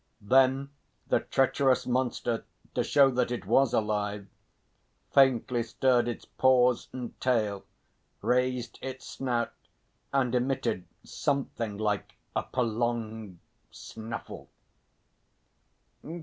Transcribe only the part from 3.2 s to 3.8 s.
it was